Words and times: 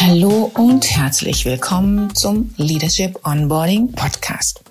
Hallo 0.00 0.50
und 0.54 0.90
herzlich 0.90 1.44
willkommen 1.44 2.12
zum 2.16 2.52
Leadership 2.56 3.24
Onboarding 3.24 3.92
Podcast. 3.92 4.64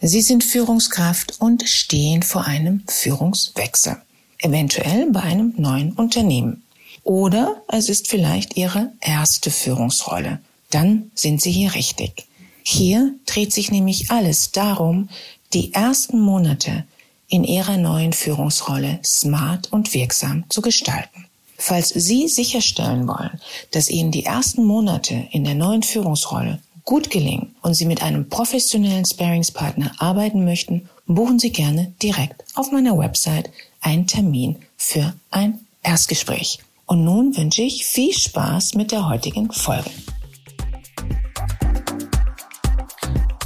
Sie 0.00 0.20
sind 0.20 0.42
Führungskraft 0.42 1.40
und 1.40 1.62
stehen 1.68 2.24
vor 2.24 2.44
einem 2.44 2.82
Führungswechsel, 2.88 3.98
eventuell 4.38 5.12
bei 5.12 5.20
einem 5.20 5.54
neuen 5.56 5.92
Unternehmen. 5.92 6.64
Oder 7.04 7.62
es 7.68 7.88
ist 7.88 8.08
vielleicht 8.08 8.56
Ihre 8.56 8.90
erste 9.00 9.52
Führungsrolle. 9.52 10.40
Dann 10.70 11.12
sind 11.14 11.40
Sie 11.40 11.52
hier 11.52 11.76
richtig. 11.76 12.26
Hier 12.64 13.14
dreht 13.26 13.52
sich 13.52 13.70
nämlich 13.70 14.10
alles 14.10 14.50
darum, 14.50 15.08
die 15.52 15.72
ersten 15.72 16.18
Monate 16.20 16.84
in 17.30 17.44
Ihrer 17.44 17.78
neuen 17.78 18.12
Führungsrolle 18.12 18.98
smart 19.04 19.72
und 19.72 19.94
wirksam 19.94 20.44
zu 20.50 20.60
gestalten. 20.60 21.26
Falls 21.56 21.88
Sie 21.90 22.28
sicherstellen 22.28 23.06
wollen, 23.06 23.40
dass 23.70 23.88
Ihnen 23.88 24.10
die 24.10 24.24
ersten 24.24 24.64
Monate 24.64 25.28
in 25.30 25.44
der 25.44 25.54
neuen 25.54 25.82
Führungsrolle 25.82 26.58
gut 26.84 27.10
gelingen 27.10 27.54
und 27.62 27.74
Sie 27.74 27.84
mit 27.84 28.02
einem 28.02 28.28
professionellen 28.28 29.04
Sparingspartner 29.04 29.92
arbeiten 29.98 30.44
möchten, 30.44 30.88
buchen 31.06 31.38
Sie 31.38 31.50
gerne 31.50 31.92
direkt 32.02 32.44
auf 32.54 32.72
meiner 32.72 32.98
Website 32.98 33.50
einen 33.80 34.06
Termin 34.06 34.56
für 34.76 35.14
ein 35.30 35.60
Erstgespräch. 35.82 36.58
Und 36.86 37.04
nun 37.04 37.36
wünsche 37.36 37.62
ich 37.62 37.84
viel 37.84 38.12
Spaß 38.12 38.74
mit 38.74 38.90
der 38.90 39.08
heutigen 39.08 39.52
Folge. 39.52 39.90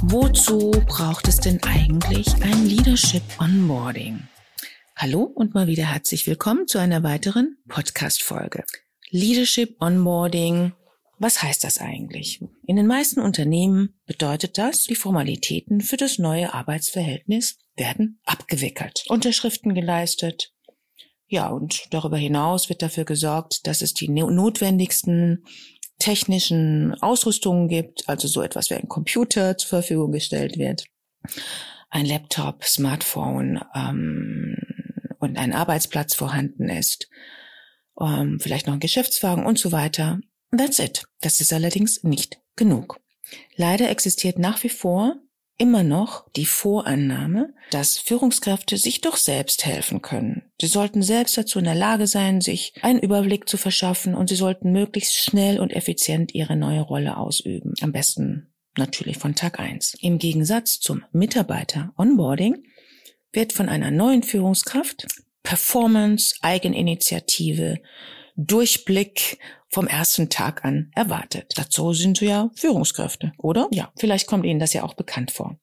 Wozu 0.07 0.69
braucht 0.85 1.27
es 1.27 1.37
denn 1.37 1.61
eigentlich 1.63 2.27
ein 2.35 2.67
Leadership 2.67 3.23
Onboarding? 3.39 4.21
Hallo 4.95 5.23
und 5.23 5.55
mal 5.55 5.65
wieder 5.65 5.91
herzlich 5.91 6.27
willkommen 6.27 6.67
zu 6.67 6.77
einer 6.77 7.01
weiteren 7.01 7.57
Podcast-Folge. 7.67 8.65
Leadership 9.09 9.81
Onboarding. 9.81 10.73
Was 11.17 11.41
heißt 11.41 11.63
das 11.63 11.79
eigentlich? 11.79 12.39
In 12.67 12.75
den 12.75 12.85
meisten 12.85 13.19
Unternehmen 13.19 13.95
bedeutet 14.05 14.59
das, 14.59 14.83
die 14.83 14.93
Formalitäten 14.93 15.81
für 15.81 15.97
das 15.97 16.19
neue 16.19 16.53
Arbeitsverhältnis 16.53 17.57
werden 17.75 18.19
abgewickelt, 18.25 19.05
Unterschriften 19.07 19.73
geleistet. 19.73 20.53
Ja, 21.27 21.49
und 21.49 21.87
darüber 21.89 22.17
hinaus 22.17 22.69
wird 22.69 22.83
dafür 22.83 23.05
gesorgt, 23.05 23.65
dass 23.65 23.81
es 23.81 23.95
die 23.95 24.09
notwendigsten 24.09 25.43
technischen 25.99 26.93
Ausrüstungen 27.01 27.67
gibt, 27.67 28.07
also 28.09 28.27
so 28.27 28.41
etwas 28.41 28.69
wie 28.69 28.75
ein 28.75 28.89
Computer 28.89 29.57
zur 29.57 29.69
Verfügung 29.69 30.11
gestellt 30.11 30.57
wird, 30.57 30.85
ein 31.89 32.05
Laptop, 32.05 32.63
Smartphone 32.65 33.61
ähm, 33.73 34.57
und 35.19 35.37
ein 35.37 35.53
Arbeitsplatz 35.53 36.13
vorhanden 36.13 36.69
ist, 36.69 37.09
ähm, 37.99 38.39
vielleicht 38.39 38.67
noch 38.67 38.73
ein 38.73 38.79
Geschäftswagen 38.79 39.45
und 39.45 39.57
so 39.57 39.71
weiter. 39.71 40.19
That's 40.55 40.79
it. 40.79 41.05
Das 41.21 41.41
ist 41.41 41.53
allerdings 41.53 42.03
nicht 42.03 42.39
genug. 42.55 42.99
Leider 43.55 43.89
existiert 43.89 44.37
nach 44.39 44.63
wie 44.63 44.69
vor 44.69 45.15
immer 45.57 45.83
noch 45.83 46.29
die 46.35 46.45
Vorannahme, 46.45 47.53
dass 47.71 47.97
Führungskräfte 47.97 48.77
sich 48.77 49.01
doch 49.01 49.17
selbst 49.17 49.65
helfen 49.65 50.01
können. 50.01 50.44
Sie 50.59 50.67
sollten 50.67 51.01
selbst 51.01 51.37
dazu 51.37 51.59
in 51.59 51.65
der 51.65 51.75
Lage 51.75 52.07
sein, 52.07 52.39
sich 52.39 52.73
einen 52.81 52.99
Überblick 52.99 53.49
zu 53.49 53.57
verschaffen 53.57 54.15
und 54.15 54.29
sie 54.29 54.35
sollten 54.35 54.71
möglichst 54.71 55.15
schnell 55.15 55.59
und 55.59 55.73
effizient 55.73 56.33
ihre 56.33 56.55
neue 56.55 56.81
Rolle 56.81 57.17
ausüben. 57.17 57.73
Am 57.81 57.91
besten 57.91 58.53
natürlich 58.77 59.17
von 59.17 59.35
Tag 59.35 59.59
eins. 59.59 59.95
Im 59.99 60.17
Gegensatz 60.17 60.79
zum 60.79 61.03
Mitarbeiter 61.11 61.93
Onboarding 61.97 62.63
wird 63.33 63.51
von 63.51 63.67
einer 63.67 63.91
neuen 63.91 64.23
Führungskraft 64.23 65.07
Performance, 65.43 66.35
Eigeninitiative, 66.41 67.79
Durchblick 68.35 69.39
vom 69.69 69.87
ersten 69.87 70.29
Tag 70.29 70.65
an 70.65 70.91
erwartet. 70.95 71.53
Dazu 71.55 71.93
sind 71.93 72.17
sie 72.17 72.27
ja 72.27 72.49
Führungskräfte, 72.55 73.33
oder? 73.37 73.67
Ja, 73.71 73.91
vielleicht 73.97 74.27
kommt 74.27 74.45
Ihnen 74.45 74.59
das 74.59 74.73
ja 74.73 74.83
auch 74.83 74.93
bekannt 74.93 75.31
vor. 75.31 75.59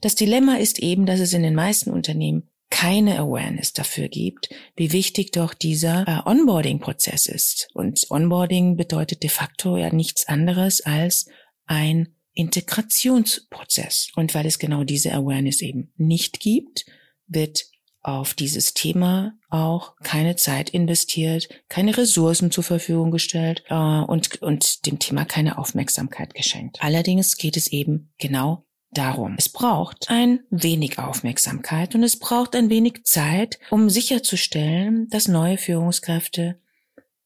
Das 0.00 0.14
Dilemma 0.14 0.56
ist 0.56 0.78
eben, 0.78 1.04
dass 1.04 1.20
es 1.20 1.32
in 1.32 1.42
den 1.42 1.54
meisten 1.54 1.90
Unternehmen 1.90 2.49
keine 2.70 3.18
Awareness 3.18 3.72
dafür 3.72 4.08
gibt, 4.08 4.48
wie 4.76 4.92
wichtig 4.92 5.32
doch 5.32 5.54
dieser 5.54 6.06
äh, 6.06 6.28
Onboarding-Prozess 6.28 7.26
ist. 7.26 7.68
Und 7.74 8.10
Onboarding 8.10 8.76
bedeutet 8.76 9.22
de 9.22 9.30
facto 9.30 9.76
ja 9.76 9.92
nichts 9.92 10.26
anderes 10.28 10.80
als 10.80 11.28
ein 11.66 12.14
Integrationsprozess. 12.32 14.08
Und 14.14 14.34
weil 14.34 14.46
es 14.46 14.58
genau 14.58 14.84
diese 14.84 15.12
Awareness 15.12 15.60
eben 15.60 15.92
nicht 15.96 16.40
gibt, 16.40 16.86
wird 17.26 17.66
auf 18.02 18.34
dieses 18.34 18.72
Thema 18.72 19.34
auch 19.50 19.94
keine 20.02 20.36
Zeit 20.36 20.70
investiert, 20.70 21.48
keine 21.68 21.96
Ressourcen 21.96 22.50
zur 22.50 22.64
Verfügung 22.64 23.10
gestellt 23.10 23.62
äh, 23.68 23.74
und, 23.74 24.40
und 24.40 24.86
dem 24.86 24.98
Thema 24.98 25.24
keine 25.24 25.58
Aufmerksamkeit 25.58 26.34
geschenkt. 26.34 26.78
Allerdings 26.80 27.36
geht 27.36 27.56
es 27.56 27.66
eben 27.66 28.12
genau 28.18 28.64
darum. 28.92 29.36
Es 29.38 29.48
braucht 29.48 30.10
ein 30.10 30.40
wenig 30.50 30.98
Aufmerksamkeit 30.98 31.94
und 31.94 32.02
es 32.02 32.18
braucht 32.18 32.54
ein 32.54 32.70
wenig 32.70 33.04
Zeit, 33.04 33.58
um 33.70 33.90
sicherzustellen, 33.90 35.08
dass 35.10 35.28
neue 35.28 35.58
Führungskräfte 35.58 36.60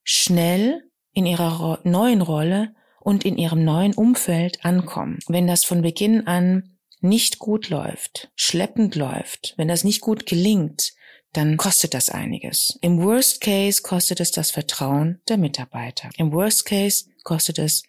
schnell 0.02 0.82
in 1.12 1.26
ihrer 1.26 1.80
neuen 1.84 2.20
Rolle 2.20 2.74
und 3.00 3.24
in 3.24 3.38
ihrem 3.38 3.64
neuen 3.64 3.94
Umfeld 3.94 4.64
ankommen. 4.64 5.18
Wenn 5.28 5.46
das 5.46 5.64
von 5.64 5.82
Beginn 5.82 6.26
an 6.26 6.76
nicht 7.00 7.38
gut 7.38 7.68
läuft, 7.68 8.30
schleppend 8.34 8.94
läuft, 8.94 9.54
wenn 9.56 9.68
das 9.68 9.84
nicht 9.84 10.00
gut 10.00 10.26
gelingt, 10.26 10.94
dann 11.32 11.56
kostet 11.56 11.94
das 11.94 12.10
einiges. 12.10 12.78
Im 12.80 13.02
Worst 13.02 13.40
Case 13.40 13.82
kostet 13.82 14.20
es 14.20 14.30
das 14.30 14.50
Vertrauen 14.50 15.20
der 15.28 15.36
Mitarbeiter. 15.36 16.08
Im 16.16 16.32
Worst 16.32 16.64
Case 16.64 17.06
kostet 17.24 17.58
es 17.58 17.82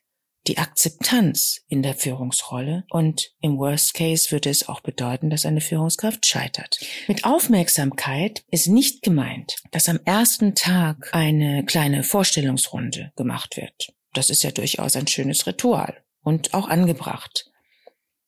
die 0.47 0.57
Akzeptanz 0.57 1.61
in 1.67 1.81
der 1.81 1.95
Führungsrolle 1.95 2.83
und 2.89 3.31
im 3.41 3.57
Worst 3.57 3.94
Case 3.94 4.31
würde 4.31 4.50
es 4.50 4.67
auch 4.69 4.81
bedeuten, 4.81 5.29
dass 5.29 5.45
eine 5.45 5.61
Führungskraft 5.61 6.25
scheitert. 6.25 6.79
Mit 7.07 7.25
Aufmerksamkeit 7.25 8.44
ist 8.51 8.67
nicht 8.67 9.01
gemeint, 9.01 9.57
dass 9.72 9.89
am 9.89 10.00
ersten 10.06 10.56
Tag 10.56 11.09
eine 11.13 11.66
kleine 11.66 12.03
Vorstellungsrunde 12.03 13.11
gemacht 13.16 13.57
wird. 13.57 13.94
Das 14.13 14.29
ist 14.29 14.44
ja 14.44 14.51
durchaus 14.51 14.95
ein 14.95 15.07
schönes 15.07 15.47
Ritual 15.47 16.03
und 16.22 16.53
auch 16.53 16.69
angebracht. 16.69 17.50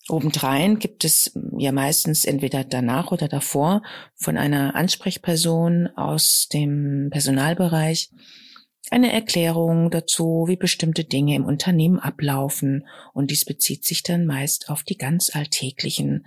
Obendrein 0.09 0.79
gibt 0.79 1.03
es 1.03 1.31
hm, 1.33 1.59
ja 1.59 1.71
meistens 1.71 2.25
entweder 2.25 2.63
danach 2.63 3.11
oder 3.11 3.27
davor 3.27 3.81
von 4.15 4.37
einer 4.37 4.75
Ansprechperson 4.75 5.87
aus 5.95 6.47
dem 6.51 7.09
Personalbereich 7.11 8.11
eine 8.91 9.11
Erklärung 9.11 9.91
dazu, 9.91 10.45
wie 10.47 10.55
bestimmte 10.55 11.03
Dinge 11.03 11.35
im 11.35 11.45
Unternehmen 11.45 11.99
ablaufen. 11.99 12.87
Und 13.13 13.31
dies 13.31 13.45
bezieht 13.45 13.85
sich 13.85 14.03
dann 14.03 14.25
meist 14.25 14.69
auf 14.69 14.83
die 14.83 14.97
ganz 14.97 15.29
alltäglichen, 15.33 16.25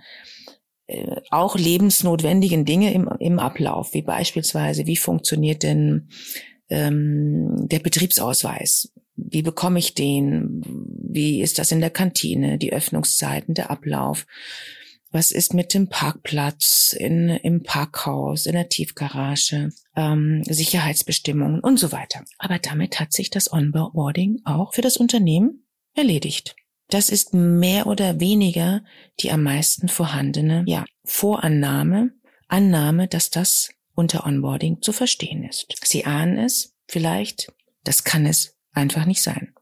äh, 0.87 1.15
auch 1.29 1.55
lebensnotwendigen 1.55 2.65
Dinge 2.65 2.93
im, 2.93 3.09
im 3.19 3.39
Ablauf, 3.39 3.93
wie 3.93 4.01
beispielsweise, 4.01 4.85
wie 4.85 4.97
funktioniert 4.97 5.63
denn 5.63 6.09
ähm, 6.69 7.67
der 7.67 7.79
Betriebsausweis? 7.79 8.93
Wie 9.15 9.41
bekomme 9.41 9.79
ich 9.79 9.93
den? 9.93 10.61
Wie 10.65 11.41
ist 11.41 11.59
das 11.59 11.71
in 11.71 11.81
der 11.81 11.89
Kantine? 11.89 12.57
Die 12.57 12.73
Öffnungszeiten, 12.73 13.53
der 13.53 13.69
Ablauf? 13.69 14.25
Was 15.11 15.31
ist 15.31 15.53
mit 15.53 15.73
dem 15.73 15.89
Parkplatz 15.89 16.95
in, 16.97 17.29
im 17.29 17.63
Parkhaus, 17.63 18.45
in 18.45 18.53
der 18.53 18.69
Tiefgarage, 18.69 19.71
ähm, 19.95 20.43
Sicherheitsbestimmungen 20.45 21.59
und 21.59 21.77
so 21.77 21.91
weiter. 21.91 22.23
Aber 22.37 22.59
damit 22.59 22.99
hat 22.99 23.11
sich 23.11 23.29
das 23.29 23.51
Onboarding 23.51 24.41
auch 24.45 24.73
für 24.73 24.81
das 24.81 24.97
Unternehmen 24.97 25.65
erledigt. 25.93 26.55
Das 26.89 27.09
ist 27.09 27.33
mehr 27.33 27.87
oder 27.87 28.19
weniger 28.19 28.83
die 29.19 29.31
am 29.31 29.43
meisten 29.43 29.87
vorhandene 29.87 30.63
ja, 30.67 30.85
Vorannahme, 31.05 32.11
Annahme, 32.47 33.07
dass 33.07 33.29
das 33.29 33.69
unter 33.95 34.25
Onboarding 34.25 34.81
zu 34.81 34.91
verstehen 34.91 35.43
ist. 35.43 35.67
Sie 35.83 36.05
ahnen 36.05 36.37
es 36.37 36.75
vielleicht, 36.87 37.51
das 37.83 38.03
kann 38.03 38.25
es 38.25 38.57
einfach 38.73 39.05
nicht 39.05 39.21
sein. 39.21 39.53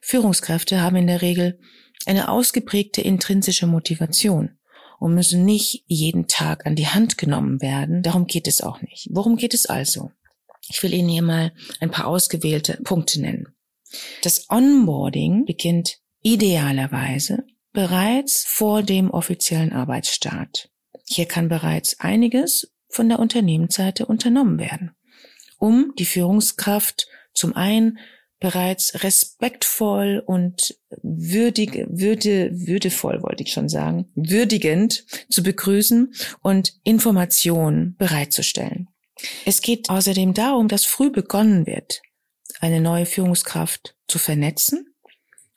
Führungskräfte 0.00 0.80
haben 0.80 0.96
in 0.96 1.06
der 1.06 1.22
Regel 1.22 1.60
eine 2.04 2.28
ausgeprägte 2.28 3.00
intrinsische 3.00 3.66
Motivation 3.66 4.58
und 4.98 5.14
müssen 5.14 5.44
nicht 5.44 5.84
jeden 5.86 6.26
Tag 6.26 6.66
an 6.66 6.76
die 6.76 6.88
Hand 6.88 7.18
genommen 7.18 7.60
werden. 7.60 8.02
Darum 8.02 8.26
geht 8.26 8.48
es 8.48 8.60
auch 8.60 8.80
nicht. 8.82 9.08
Worum 9.10 9.36
geht 9.36 9.54
es 9.54 9.66
also? 9.66 10.10
Ich 10.68 10.82
will 10.82 10.92
Ihnen 10.92 11.08
hier 11.08 11.22
mal 11.22 11.52
ein 11.80 11.90
paar 11.90 12.06
ausgewählte 12.06 12.78
Punkte 12.82 13.20
nennen. 13.20 13.48
Das 14.22 14.50
Onboarding 14.50 15.44
beginnt 15.44 15.98
idealerweise 16.22 17.44
bereits 17.72 18.44
vor 18.44 18.82
dem 18.82 19.10
offiziellen 19.10 19.72
Arbeitsstart. 19.72 20.70
Hier 21.06 21.26
kann 21.26 21.48
bereits 21.48 22.00
einiges 22.00 22.72
von 22.88 23.08
der 23.08 23.18
Unternehmensseite 23.18 24.06
unternommen 24.06 24.58
werden, 24.58 24.92
um 25.58 25.92
die 25.98 26.06
Führungskraft 26.06 27.06
zum 27.32 27.54
einen 27.54 27.98
bereits 28.40 29.02
respektvoll 29.02 30.22
und 30.24 30.76
würdig, 31.02 31.86
würde, 31.88 32.50
würdevoll 32.52 33.22
wollte 33.22 33.42
ich 33.42 33.52
schon 33.52 33.68
sagen, 33.68 34.10
würdigend 34.14 35.04
zu 35.30 35.42
begrüßen 35.42 36.14
und 36.42 36.74
Informationen 36.84 37.96
bereitzustellen. 37.96 38.88
Es 39.46 39.62
geht 39.62 39.88
außerdem 39.88 40.34
darum, 40.34 40.68
dass 40.68 40.84
früh 40.84 41.10
begonnen 41.10 41.66
wird, 41.66 42.02
eine 42.60 42.80
neue 42.80 43.06
Führungskraft 43.06 43.96
zu 44.06 44.18
vernetzen 44.18 44.94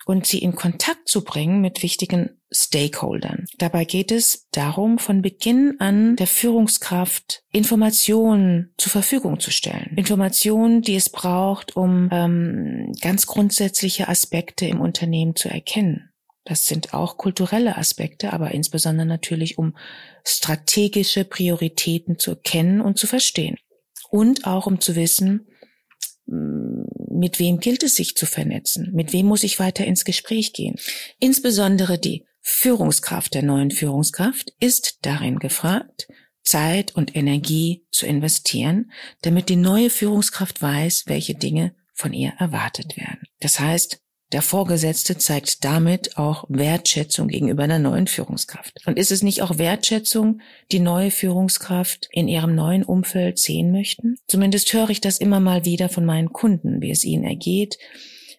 und 0.09 0.25
sie 0.25 0.39
in 0.39 0.56
Kontakt 0.56 1.07
zu 1.07 1.23
bringen 1.23 1.61
mit 1.61 1.83
wichtigen 1.83 2.31
Stakeholdern. 2.50 3.45
Dabei 3.59 3.85
geht 3.85 4.11
es 4.11 4.47
darum, 4.50 4.97
von 4.97 5.21
Beginn 5.21 5.75
an 5.77 6.15
der 6.15 6.25
Führungskraft 6.25 7.44
Informationen 7.51 8.73
zur 8.79 8.91
Verfügung 8.91 9.39
zu 9.39 9.51
stellen. 9.51 9.94
Informationen, 9.97 10.81
die 10.81 10.95
es 10.95 11.11
braucht, 11.11 11.75
um 11.75 12.09
ähm, 12.11 12.91
ganz 13.01 13.27
grundsätzliche 13.27 14.07
Aspekte 14.07 14.65
im 14.65 14.81
Unternehmen 14.81 15.35
zu 15.35 15.47
erkennen. 15.47 16.09
Das 16.44 16.65
sind 16.65 16.95
auch 16.95 17.17
kulturelle 17.17 17.77
Aspekte, 17.77 18.33
aber 18.33 18.50
insbesondere 18.50 19.06
natürlich, 19.06 19.59
um 19.59 19.77
strategische 20.23 21.23
Prioritäten 21.23 22.17
zu 22.17 22.31
erkennen 22.31 22.81
und 22.81 22.97
zu 22.97 23.06
verstehen. 23.06 23.57
Und 24.09 24.47
auch 24.47 24.65
um 24.65 24.81
zu 24.81 24.95
wissen, 24.95 25.45
mit 27.19 27.39
wem 27.39 27.60
gilt 27.60 27.83
es 27.83 27.95
sich 27.95 28.16
zu 28.16 28.25
vernetzen? 28.25 28.92
Mit 28.94 29.13
wem 29.13 29.27
muss 29.27 29.44
ich 29.44 29.60
weiter 29.60 29.86
ins 29.86 30.06
Gespräch 30.06 30.54
gehen? 30.54 30.75
Insbesondere 31.19 32.00
die 32.00 32.25
Führungskraft 32.42 33.33
der 33.33 33.44
neuen 33.44 33.71
Führungskraft 33.71 34.54
ist 34.60 35.00
darin 35.01 35.39
gefragt, 35.39 36.07
Zeit 36.42 36.95
und 36.95 37.16
Energie 37.16 37.86
zu 37.92 38.07
investieren, 38.07 38.92
damit 39.21 39.50
die 39.50 39.56
neue 39.56 39.89
Führungskraft 39.89 40.62
weiß, 40.62 41.04
welche 41.06 41.36
Dinge 41.36 41.75
von 41.94 42.13
ihr 42.13 42.33
erwartet 42.39 42.98
werden. 42.98 43.27
Das 43.39 43.60
heißt, 43.60 44.01
der 44.31 44.41
Vorgesetzte 44.41 45.17
zeigt 45.17 45.63
damit 45.63 46.17
auch 46.17 46.45
Wertschätzung 46.49 47.27
gegenüber 47.27 47.63
einer 47.63 47.79
neuen 47.79 48.07
Führungskraft. 48.07 48.85
Und 48.85 48.97
ist 48.97 49.11
es 49.11 49.23
nicht 49.23 49.41
auch 49.41 49.57
Wertschätzung, 49.57 50.41
die 50.71 50.79
neue 50.79 51.09
Führungskraft 51.09 52.07
in 52.11 52.27
ihrem 52.27 52.53
neuen 52.53 52.83
Umfeld 52.83 53.39
sehen 53.39 53.71
möchten? 53.71 54.17
Zumindest 54.27 54.71
höre 54.73 54.89
ich 54.89 55.01
das 55.01 55.17
immer 55.17 55.39
mal 55.39 55.65
wieder 55.65 55.89
von 55.89 56.05
meinen 56.05 56.31
Kunden, 56.31 56.81
wie 56.81 56.91
es 56.91 57.03
ihnen 57.03 57.23
ergeht, 57.23 57.79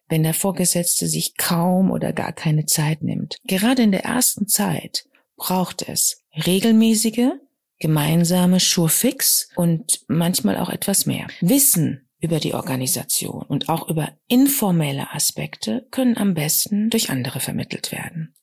wenn 0.09 0.23
der 0.23 0.35
Vorgesetzte 0.35 1.09
sich 1.09 1.37
kaum 1.37 1.91
oder 1.91 2.13
gar 2.13 2.33
keine 2.33 2.67
Zeit 2.67 3.03
nimmt. 3.03 3.37
Gerade 3.45 3.83
in 3.83 3.93
der 3.93 4.05
ersten 4.05 4.47
Zeit 4.47 5.07
braucht 5.37 5.89
es 5.89 6.23
regelmäßige, 6.47 7.31
gemeinsame 7.79 8.61
Schurfix 8.61 9.49
und 9.57 10.01
manchmal 10.07 10.57
auch 10.59 10.69
etwas 10.69 11.07
mehr. 11.07 11.27
Wissen 11.41 12.07
über 12.21 12.39
die 12.39 12.55
Organisation 12.55 13.43
und 13.43 13.69
auch 13.69 13.89
über 13.89 14.13
informelle 14.29 15.13
Aspekte 15.13 15.87
können 15.91 16.17
am 16.17 16.35
besten 16.35 16.91
durch 16.91 17.11
andere 17.11 17.41
vermittelt 17.41 17.93
werden. 17.93 18.35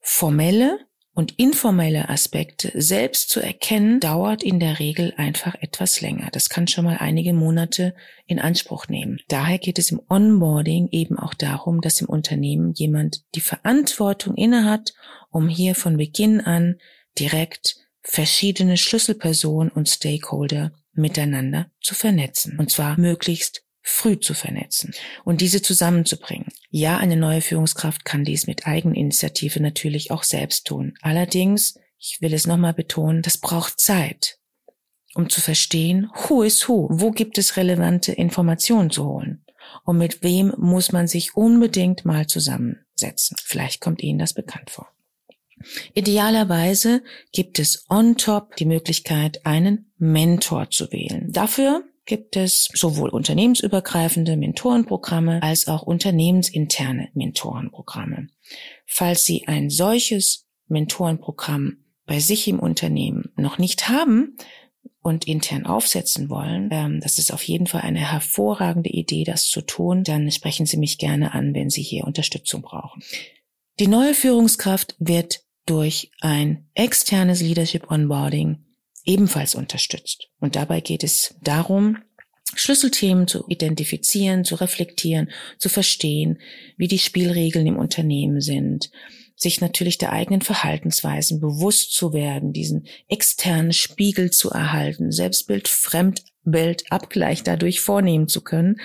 Formelle 0.00 0.78
und 1.16 1.38
informelle 1.38 2.10
Aspekte 2.10 2.70
selbst 2.74 3.30
zu 3.30 3.40
erkennen, 3.40 4.00
dauert 4.00 4.42
in 4.42 4.60
der 4.60 4.78
Regel 4.78 5.14
einfach 5.16 5.54
etwas 5.62 6.02
länger. 6.02 6.28
Das 6.30 6.50
kann 6.50 6.68
schon 6.68 6.84
mal 6.84 6.98
einige 6.98 7.32
Monate 7.32 7.94
in 8.26 8.38
Anspruch 8.38 8.88
nehmen. 8.88 9.18
Daher 9.28 9.56
geht 9.56 9.78
es 9.78 9.90
im 9.90 10.02
Onboarding 10.10 10.88
eben 10.92 11.18
auch 11.18 11.32
darum, 11.32 11.80
dass 11.80 12.02
im 12.02 12.08
Unternehmen 12.08 12.74
jemand 12.74 13.24
die 13.34 13.40
Verantwortung 13.40 14.34
innehat, 14.34 14.92
um 15.30 15.48
hier 15.48 15.74
von 15.74 15.96
Beginn 15.96 16.42
an 16.42 16.76
direkt 17.18 17.76
verschiedene 18.02 18.76
Schlüsselpersonen 18.76 19.70
und 19.70 19.88
Stakeholder 19.88 20.72
miteinander 20.96 21.70
zu 21.80 21.94
vernetzen. 21.94 22.58
Und 22.58 22.70
zwar 22.70 22.98
möglichst 22.98 23.62
früh 23.86 24.18
zu 24.18 24.34
vernetzen 24.34 24.92
und 25.24 25.40
diese 25.40 25.62
zusammenzubringen. 25.62 26.48
Ja, 26.70 26.96
eine 26.98 27.16
neue 27.16 27.40
Führungskraft 27.40 28.04
kann 28.04 28.24
dies 28.24 28.48
mit 28.48 28.66
Eigeninitiative 28.66 29.62
natürlich 29.62 30.10
auch 30.10 30.24
selbst 30.24 30.66
tun. 30.66 30.94
Allerdings, 31.02 31.78
ich 31.98 32.18
will 32.20 32.34
es 32.34 32.48
nochmal 32.48 32.74
betonen, 32.74 33.22
das 33.22 33.38
braucht 33.38 33.80
Zeit, 33.80 34.38
um 35.14 35.30
zu 35.30 35.40
verstehen, 35.40 36.10
who 36.28 36.42
is 36.42 36.68
who, 36.68 36.88
wo 36.90 37.12
gibt 37.12 37.38
es 37.38 37.56
relevante 37.56 38.10
Informationen 38.10 38.90
zu 38.90 39.04
holen 39.06 39.44
und 39.84 39.98
mit 39.98 40.22
wem 40.22 40.52
muss 40.58 40.90
man 40.90 41.06
sich 41.06 41.36
unbedingt 41.36 42.04
mal 42.04 42.26
zusammensetzen. 42.26 43.36
Vielleicht 43.40 43.80
kommt 43.80 44.02
Ihnen 44.02 44.18
das 44.18 44.34
bekannt 44.34 44.70
vor. 44.70 44.88
Idealerweise 45.94 47.02
gibt 47.32 47.58
es 47.58 47.84
on 47.88 48.16
top 48.16 48.56
die 48.56 48.66
Möglichkeit, 48.66 49.44
einen 49.44 49.92
Mentor 49.98 50.70
zu 50.70 50.90
wählen. 50.92 51.32
Dafür 51.32 51.84
gibt 52.06 52.36
es 52.36 52.68
sowohl 52.72 53.10
unternehmensübergreifende 53.10 54.36
Mentorenprogramme 54.36 55.42
als 55.42 55.66
auch 55.66 55.82
unternehmensinterne 55.82 57.08
Mentorenprogramme. 57.14 58.28
Falls 58.86 59.24
Sie 59.24 59.46
ein 59.46 59.68
solches 59.68 60.46
Mentorenprogramm 60.68 61.84
bei 62.06 62.20
sich 62.20 62.46
im 62.48 62.60
Unternehmen 62.60 63.32
noch 63.36 63.58
nicht 63.58 63.88
haben 63.88 64.36
und 65.02 65.26
intern 65.26 65.66
aufsetzen 65.66 66.30
wollen, 66.30 66.68
ähm, 66.72 67.00
das 67.00 67.18
ist 67.18 67.32
auf 67.32 67.42
jeden 67.42 67.66
Fall 67.66 67.82
eine 67.82 68.12
hervorragende 68.12 68.90
Idee, 68.90 69.24
das 69.24 69.48
zu 69.48 69.60
tun, 69.60 70.04
dann 70.04 70.30
sprechen 70.30 70.66
Sie 70.66 70.76
mich 70.76 70.98
gerne 70.98 71.34
an, 71.34 71.54
wenn 71.54 71.70
Sie 71.70 71.82
hier 71.82 72.04
Unterstützung 72.04 72.62
brauchen. 72.62 73.02
Die 73.78 73.88
neue 73.88 74.14
Führungskraft 74.14 74.94
wird 74.98 75.42
durch 75.66 76.10
ein 76.20 76.68
externes 76.74 77.42
Leadership 77.42 77.90
Onboarding 77.90 78.64
ebenfalls 79.04 79.54
unterstützt. 79.54 80.28
Und 80.40 80.56
dabei 80.56 80.80
geht 80.80 81.04
es 81.04 81.36
darum, 81.42 81.98
Schlüsselthemen 82.54 83.26
zu 83.26 83.44
identifizieren, 83.48 84.44
zu 84.44 84.54
reflektieren, 84.54 85.30
zu 85.58 85.68
verstehen, 85.68 86.38
wie 86.76 86.88
die 86.88 86.98
Spielregeln 86.98 87.66
im 87.66 87.76
Unternehmen 87.76 88.40
sind, 88.40 88.90
sich 89.34 89.60
natürlich 89.60 89.98
der 89.98 90.12
eigenen 90.12 90.40
Verhaltensweisen 90.40 91.40
bewusst 91.40 91.92
zu 91.92 92.12
werden, 92.12 92.52
diesen 92.52 92.86
externen 93.08 93.72
Spiegel 93.72 94.30
zu 94.30 94.50
erhalten, 94.50 95.12
Selbstbild, 95.12 95.68
Fremdbild, 95.68 96.90
Abgleich 96.90 97.42
dadurch 97.42 97.80
vornehmen 97.80 98.28
zu 98.28 98.40
können, 98.40 98.80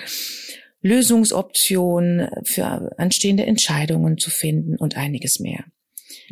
Lösungsoptionen 0.82 2.28
für 2.44 2.92
anstehende 2.98 3.46
Entscheidungen 3.46 4.18
zu 4.18 4.30
finden 4.30 4.76
und 4.76 4.96
einiges 4.96 5.38
mehr. 5.38 5.64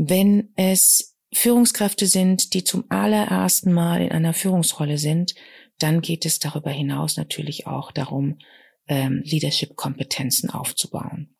Wenn 0.03 0.49
es 0.57 1.15
Führungskräfte 1.31 2.07
sind, 2.07 2.55
die 2.55 2.65
zum 2.65 2.87
allerersten 2.89 3.71
Mal 3.71 4.01
in 4.01 4.13
einer 4.13 4.33
Führungsrolle 4.33 4.97
sind, 4.97 5.35
dann 5.79 6.01
geht 6.01 6.25
es 6.25 6.39
darüber 6.39 6.71
hinaus 6.71 7.19
natürlich 7.19 7.67
auch 7.67 7.93
darum, 7.93 8.39
ähm, 8.89 9.21
Leadership-Kompetenzen 9.27 10.49
aufzubauen. 10.49 11.37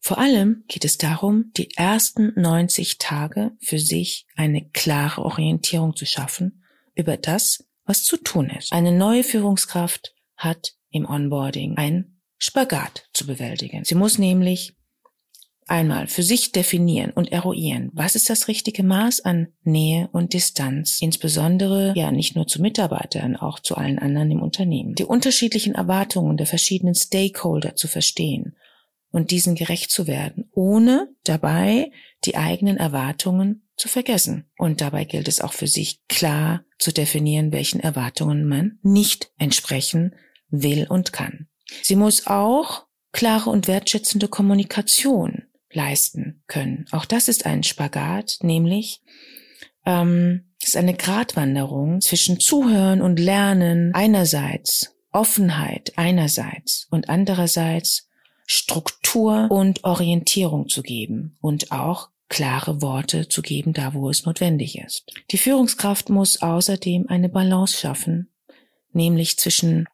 Vor 0.00 0.18
allem 0.18 0.64
geht 0.68 0.84
es 0.84 0.98
darum, 0.98 1.50
die 1.56 1.74
ersten 1.76 2.38
90 2.38 2.98
Tage 2.98 3.52
für 3.58 3.78
sich 3.78 4.26
eine 4.36 4.68
klare 4.68 5.22
Orientierung 5.22 5.96
zu 5.96 6.04
schaffen 6.04 6.62
über 6.94 7.16
das, 7.16 7.66
was 7.86 8.04
zu 8.04 8.18
tun 8.18 8.50
ist. 8.50 8.70
Eine 8.70 8.92
neue 8.92 9.24
Führungskraft 9.24 10.14
hat 10.36 10.74
im 10.90 11.06
Onboarding 11.06 11.78
ein 11.78 12.20
Spagat 12.36 13.08
zu 13.14 13.26
bewältigen. 13.26 13.84
Sie 13.84 13.94
muss 13.94 14.18
nämlich 14.18 14.76
einmal 15.66 16.06
für 16.06 16.22
sich 16.22 16.52
definieren 16.52 17.10
und 17.10 17.32
eruieren, 17.32 17.90
was 17.94 18.14
ist 18.14 18.28
das 18.30 18.48
richtige 18.48 18.82
Maß 18.82 19.22
an 19.22 19.48
Nähe 19.62 20.08
und 20.12 20.32
Distanz, 20.32 20.98
insbesondere 21.00 21.92
ja 21.96 22.10
nicht 22.10 22.36
nur 22.36 22.46
zu 22.46 22.60
Mitarbeitern, 22.60 23.36
auch 23.36 23.58
zu 23.58 23.76
allen 23.76 23.98
anderen 23.98 24.30
im 24.30 24.42
Unternehmen. 24.42 24.94
Die 24.94 25.04
unterschiedlichen 25.04 25.74
Erwartungen 25.74 26.36
der 26.36 26.46
verschiedenen 26.46 26.94
Stakeholder 26.94 27.76
zu 27.76 27.88
verstehen 27.88 28.56
und 29.10 29.30
diesen 29.30 29.54
gerecht 29.54 29.90
zu 29.90 30.06
werden, 30.06 30.50
ohne 30.52 31.08
dabei 31.24 31.90
die 32.24 32.36
eigenen 32.36 32.76
Erwartungen 32.76 33.62
zu 33.76 33.88
vergessen. 33.88 34.50
Und 34.58 34.80
dabei 34.80 35.04
gilt 35.04 35.28
es 35.28 35.40
auch 35.40 35.52
für 35.52 35.66
sich 35.66 36.00
klar 36.08 36.64
zu 36.78 36.92
definieren, 36.92 37.52
welchen 37.52 37.80
Erwartungen 37.80 38.46
man 38.46 38.78
nicht 38.82 39.30
entsprechen 39.38 40.14
will 40.48 40.86
und 40.88 41.12
kann. 41.12 41.48
Sie 41.82 41.96
muss 41.96 42.26
auch 42.26 42.86
klare 43.12 43.50
und 43.50 43.68
wertschätzende 43.68 44.28
Kommunikation 44.28 45.44
leisten 45.74 46.42
können. 46.46 46.86
Auch 46.90 47.04
das 47.04 47.28
ist 47.28 47.46
ein 47.46 47.62
Spagat, 47.62 48.38
nämlich 48.42 49.02
ähm, 49.84 50.52
ist 50.62 50.76
eine 50.76 50.94
Gratwanderung 50.94 52.00
zwischen 52.00 52.40
Zuhören 52.40 53.02
und 53.02 53.18
Lernen 53.18 53.94
einerseits, 53.94 54.94
Offenheit 55.12 55.92
einerseits 55.96 56.86
und 56.90 57.08
andererseits 57.08 58.08
Struktur 58.46 59.48
und 59.50 59.84
Orientierung 59.84 60.68
zu 60.68 60.82
geben 60.82 61.36
und 61.40 61.72
auch 61.72 62.10
klare 62.28 62.82
Worte 62.82 63.28
zu 63.28 63.42
geben, 63.42 63.72
da 63.72 63.94
wo 63.94 64.10
es 64.10 64.24
notwendig 64.24 64.78
ist. 64.78 65.04
Die 65.30 65.38
Führungskraft 65.38 66.08
muss 66.08 66.42
außerdem 66.42 67.06
eine 67.08 67.28
Balance 67.28 67.78
schaffen, 67.78 68.30
nämlich 68.92 69.38
zwischen 69.38 69.86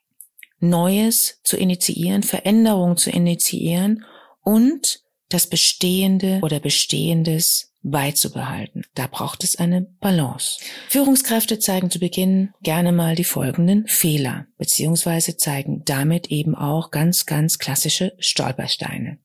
Neues 0.59 1.41
zu 1.43 1.57
initiieren, 1.57 2.23
Veränderung 2.23 2.97
zu 2.97 3.11
initiieren 3.11 4.05
und 4.43 5.03
das 5.31 5.47
Bestehende 5.47 6.41
oder 6.43 6.61
Bestehendes 6.61 7.73
beizubehalten. 7.83 8.85
Da 8.95 9.07
braucht 9.07 9.43
es 9.43 9.57
eine 9.57 9.83
Balance. 10.01 10.61
Führungskräfte 10.89 11.59
zeigen 11.59 11.91
zu 11.91 11.99
Beginn 11.99 12.51
gerne 12.63 12.93
mal 12.93 13.15
die 13.15 13.25
folgenden 13.25 13.87
Fehler, 13.87 14.47
beziehungsweise 14.59 15.37
zeigen 15.39 15.83
damit 15.85 16.31
eben 16.31 16.55
auch 16.55 16.91
ganz, 16.91 17.25
ganz 17.25 17.59
klassische 17.59 18.13
Stolpersteine. 18.19 19.19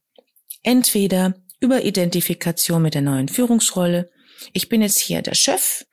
Entweder 0.64 1.36
über 1.60 1.84
Identifikation 1.84 2.82
mit 2.82 2.94
der 2.94 3.02
neuen 3.02 3.28
Führungsrolle. 3.28 4.10
Ich 4.54 4.70
bin 4.70 4.82
jetzt 4.82 5.00
hier 5.00 5.22
der 5.22 5.36
Chef 5.36 5.86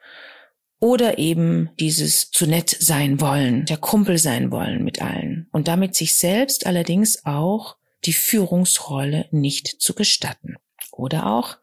oder 0.79 1.19
eben 1.19 1.71
dieses 1.79 2.31
zu 2.31 2.47
nett 2.47 2.77
sein 2.79 3.21
wollen, 3.21 3.65
der 3.67 3.77
Kumpel 3.77 4.19
sein 4.19 4.51
wollen 4.51 4.83
mit 4.83 5.01
allen 5.01 5.49
und 5.53 5.69
damit 5.69 5.95
sich 5.95 6.15
selbst 6.15 6.67
allerdings 6.67 7.25
auch 7.25 7.77
die 8.05 8.13
Führungsrolle 8.13 9.27
nicht 9.31 9.81
zu 9.81 9.95
gestatten. 9.95 10.57
Oder 10.93 11.27
auch 11.27 11.57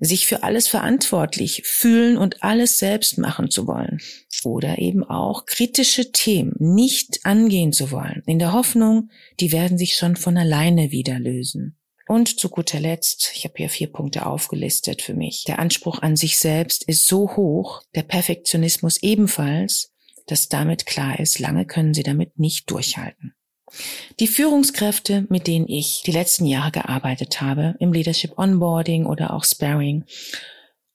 sich 0.00 0.26
für 0.26 0.42
alles 0.42 0.66
verantwortlich 0.66 1.62
fühlen 1.64 2.16
und 2.16 2.42
alles 2.42 2.78
selbst 2.78 3.18
machen 3.18 3.50
zu 3.50 3.66
wollen. 3.66 4.00
Oder 4.44 4.78
eben 4.78 5.04
auch 5.04 5.44
kritische 5.44 6.10
Themen 6.10 6.54
nicht 6.58 7.20
angehen 7.24 7.72
zu 7.72 7.90
wollen, 7.90 8.22
in 8.26 8.38
der 8.38 8.52
Hoffnung, 8.52 9.10
die 9.38 9.52
werden 9.52 9.76
sich 9.76 9.96
schon 9.96 10.16
von 10.16 10.38
alleine 10.38 10.90
wieder 10.90 11.18
lösen. 11.18 11.76
Und 12.08 12.40
zu 12.40 12.48
guter 12.48 12.80
Letzt, 12.80 13.30
ich 13.36 13.44
habe 13.44 13.54
hier 13.58 13.68
vier 13.68 13.92
Punkte 13.92 14.26
aufgelistet 14.26 15.02
für 15.02 15.14
mich. 15.14 15.44
Der 15.44 15.60
Anspruch 15.60 16.00
an 16.00 16.16
sich 16.16 16.38
selbst 16.38 16.82
ist 16.82 17.06
so 17.06 17.36
hoch, 17.36 17.82
der 17.94 18.02
Perfektionismus 18.02 19.00
ebenfalls, 19.02 19.92
dass 20.26 20.48
damit 20.48 20.86
klar 20.86 21.20
ist, 21.20 21.38
lange 21.38 21.66
können 21.66 21.94
sie 21.94 22.02
damit 22.02 22.38
nicht 22.38 22.68
durchhalten. 22.70 23.34
Die 24.18 24.26
Führungskräfte, 24.26 25.26
mit 25.28 25.46
denen 25.46 25.68
ich 25.68 26.02
die 26.04 26.12
letzten 26.12 26.46
Jahre 26.46 26.72
gearbeitet 26.72 27.40
habe, 27.40 27.74
im 27.78 27.92
Leadership 27.92 28.38
Onboarding 28.38 29.06
oder 29.06 29.32
auch 29.32 29.44
Sparring 29.44 30.04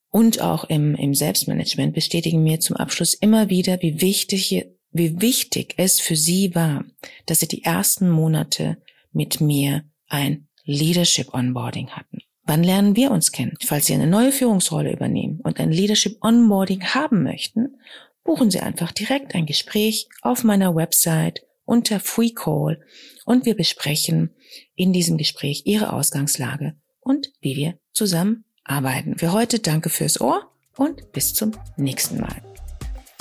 und 0.10 0.42
auch 0.42 0.66
im, 0.66 0.96
im 0.96 1.14
Selbstmanagement, 1.14 1.94
bestätigen 1.94 2.44
mir 2.44 2.60
zum 2.60 2.76
Abschluss 2.76 3.14
immer 3.14 3.50
wieder, 3.50 3.82
wie 3.82 4.02
wichtig, 4.02 4.68
wie 4.92 5.22
wichtig 5.22 5.74
es 5.78 6.00
für 6.00 6.16
sie 6.16 6.56
war, 6.56 6.86
dass 7.26 7.40
sie 7.40 7.48
die 7.48 7.64
ersten 7.64 8.10
Monate 8.10 8.78
mit 9.12 9.42
mir 9.42 9.84
ein 10.08 10.48
Leadership 10.64 11.34
Onboarding 11.34 11.90
hatten. 11.92 12.20
Wann 12.44 12.64
lernen 12.64 12.96
wir 12.96 13.10
uns 13.12 13.32
kennen? 13.32 13.58
Falls 13.66 13.88
Sie 13.88 13.94
eine 13.94 14.06
neue 14.08 14.32
Führungsrolle 14.32 14.94
übernehmen 14.94 15.40
und 15.44 15.60
ein 15.60 15.72
Leadership 15.72 16.24
Onboarding 16.24 16.84
haben 16.84 17.24
möchten, 17.24 17.78
buchen 18.24 18.52
Sie 18.52 18.60
einfach 18.60 18.92
direkt 18.92 19.34
ein 19.34 19.48
Gespräch 19.48 20.08
auf 20.22 20.44
meiner 20.44 20.76
Website 20.76 21.42
unter 21.66 22.00
Free 22.00 22.32
Call 22.32 22.82
und 23.26 23.46
wir 23.46 23.56
besprechen 23.56 24.36
in 24.76 24.94
diesem 24.94 25.18
Gespräch 25.18 25.64
Ihre 25.66 25.94
Ausgangslage 25.94 26.76
und 27.00 27.32
wie 27.42 27.56
wir 27.56 27.78
zusammen 27.92 28.46
arbeiten. 28.64 29.18
Für 29.18 29.32
heute 29.32 29.60
danke 29.60 29.90
fürs 29.90 30.20
Ohr 30.22 30.52
und 30.78 31.12
bis 31.12 31.34
zum 31.34 31.52
nächsten 31.78 32.20
Mal. 32.20 32.42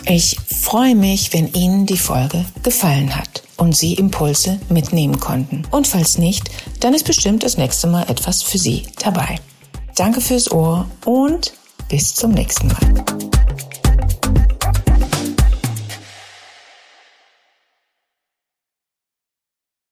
Ich 0.07 0.37
freue 0.41 0.95
mich, 0.95 1.33
wenn 1.33 1.53
Ihnen 1.55 1.87
die 1.87 1.97
Folge 1.97 2.45
gefallen 2.63 3.17
hat 3.17 3.43
und 3.57 3.75
Sie 3.75 3.95
Impulse 3.95 4.61
mitnehmen 4.69 5.19
konnten. 5.19 5.63
Und 5.71 5.87
falls 5.87 6.19
nicht, 6.19 6.51
dann 6.81 6.93
ist 6.93 7.07
bestimmt 7.07 7.43
das 7.43 7.57
nächste 7.57 7.87
Mal 7.87 8.09
etwas 8.11 8.43
für 8.43 8.59
Sie 8.59 8.83
dabei. 9.03 9.39
Danke 9.97 10.21
fürs 10.21 10.51
Ohr 10.51 10.91
und 11.07 11.55
bis 11.89 12.15
zum 12.15 12.33
nächsten 12.33 12.69
Mal. 12.69 13.34